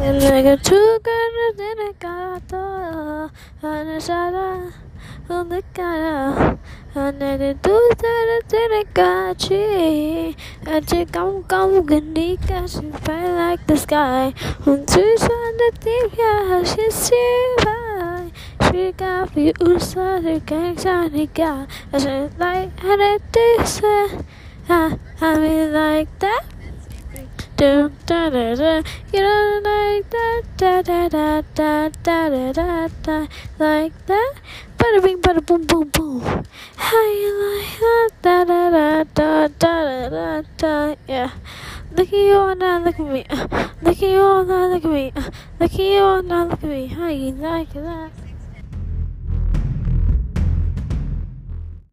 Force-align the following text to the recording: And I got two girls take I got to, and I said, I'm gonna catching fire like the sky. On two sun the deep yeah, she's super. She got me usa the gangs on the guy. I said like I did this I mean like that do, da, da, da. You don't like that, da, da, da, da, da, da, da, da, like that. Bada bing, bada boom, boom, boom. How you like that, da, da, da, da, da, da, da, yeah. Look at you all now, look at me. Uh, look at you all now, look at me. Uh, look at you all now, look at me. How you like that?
And 0.00 0.22
I 0.22 0.42
got 0.42 0.62
two 0.62 0.98
girls 1.02 1.56
take 1.56 1.80
I 1.80 1.92
got 1.98 2.48
to, 2.50 3.30
and 3.62 3.90
I 3.90 3.98
said, 3.98 4.34
I'm 4.34 4.72
gonna 11.42 11.82
catching 12.36 12.92
fire 12.92 13.34
like 13.34 13.66
the 13.66 13.76
sky. 13.76 14.32
On 14.66 14.86
two 14.86 15.16
sun 15.18 15.56
the 15.56 15.72
deep 15.80 16.18
yeah, 16.18 16.62
she's 16.62 16.94
super. 16.94 18.30
She 18.70 18.92
got 18.92 19.34
me 19.34 19.52
usa 19.60 20.20
the 20.20 20.40
gangs 20.44 20.86
on 20.86 21.12
the 21.12 21.26
guy. 21.26 21.66
I 21.92 21.98
said 21.98 22.38
like 22.38 22.70
I 22.82 22.96
did 22.96 23.22
this 23.32 23.80
I 24.68 24.98
mean 25.38 25.72
like 25.72 26.18
that 26.20 26.44
do, 27.58 27.90
da, 28.06 28.30
da, 28.30 28.54
da. 28.54 28.82
You 29.12 29.18
don't 29.18 29.64
like 29.64 30.08
that, 30.10 30.42
da, 30.56 30.80
da, 30.80 31.08
da, 31.08 31.42
da, 31.56 31.88
da, 32.04 32.28
da, 32.28 32.52
da, 32.52 32.88
da, 33.02 33.26
like 33.58 34.06
that. 34.06 34.34
Bada 34.78 35.02
bing, 35.02 35.20
bada 35.20 35.44
boom, 35.44 35.66
boom, 35.66 35.88
boom. 35.88 36.20
How 36.76 37.04
you 37.10 37.32
like 37.42 37.80
that, 37.80 38.10
da, 38.22 38.44
da, 38.44 38.70
da, 38.70 39.02
da, 39.02 39.48
da, 39.58 40.08
da, 40.08 40.42
da, 40.56 40.94
yeah. 41.08 41.30
Look 41.90 42.06
at 42.06 42.12
you 42.12 42.34
all 42.36 42.54
now, 42.54 42.78
look 42.78 43.00
at 43.00 43.06
me. 43.06 43.26
Uh, 43.28 43.48
look 43.82 43.96
at 43.96 44.02
you 44.02 44.20
all 44.20 44.44
now, 44.44 44.68
look 44.68 44.84
at 44.84 44.90
me. 44.92 45.12
Uh, 45.16 45.30
look 45.58 45.74
at 45.74 45.80
you 45.80 45.98
all 45.98 46.22
now, 46.22 46.44
look 46.44 46.62
at 46.62 46.70
me. 46.70 46.86
How 46.86 47.08
you 47.08 47.32
like 47.32 47.72
that? 47.72 48.27